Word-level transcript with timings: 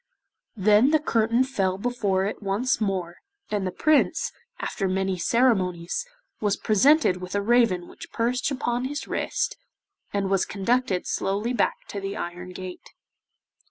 Then 0.57 0.89
the 0.89 0.97
curtain 0.99 1.43
fell 1.43 1.77
before 1.77 2.25
it 2.25 2.41
once 2.41 2.81
more, 2.81 3.17
and 3.51 3.67
the 3.67 3.71
Prince, 3.71 4.31
after 4.59 4.87
many 4.87 5.15
ceremonies, 5.19 6.07
was 6.39 6.57
presented 6.57 7.17
with 7.17 7.35
a 7.35 7.41
raven 7.43 7.87
which 7.87 8.11
perched 8.11 8.49
upon 8.49 8.85
his 8.85 9.07
wrist, 9.07 9.57
and 10.11 10.27
was 10.31 10.43
conducted 10.43 11.05
slowly 11.05 11.53
back 11.53 11.85
to 11.89 12.01
the 12.01 12.17
iron 12.17 12.49
gate. 12.49 12.89